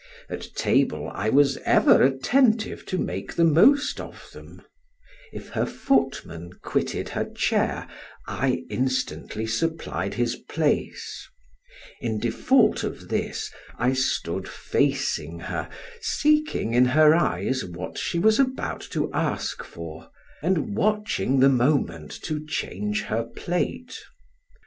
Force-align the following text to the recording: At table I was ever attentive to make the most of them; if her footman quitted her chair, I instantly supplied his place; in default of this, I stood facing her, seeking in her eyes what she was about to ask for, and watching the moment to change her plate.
At 0.31 0.55
table 0.55 1.11
I 1.13 1.29
was 1.29 1.57
ever 1.57 2.01
attentive 2.01 2.87
to 2.87 2.97
make 2.97 3.35
the 3.35 3.43
most 3.45 3.99
of 4.01 4.31
them; 4.33 4.63
if 5.31 5.49
her 5.49 5.67
footman 5.67 6.53
quitted 6.63 7.09
her 7.09 7.25
chair, 7.25 7.87
I 8.25 8.63
instantly 8.71 9.45
supplied 9.45 10.15
his 10.15 10.37
place; 10.37 11.29
in 11.99 12.17
default 12.19 12.83
of 12.83 13.09
this, 13.09 13.51
I 13.77 13.93
stood 13.93 14.47
facing 14.47 15.41
her, 15.41 15.69
seeking 16.01 16.73
in 16.73 16.85
her 16.85 17.13
eyes 17.13 17.63
what 17.63 17.99
she 17.99 18.17
was 18.17 18.39
about 18.39 18.81
to 18.93 19.13
ask 19.13 19.63
for, 19.63 20.09
and 20.41 20.75
watching 20.75 21.39
the 21.41 21.49
moment 21.49 22.09
to 22.23 22.43
change 22.43 23.03
her 23.03 23.21
plate. 23.21 23.99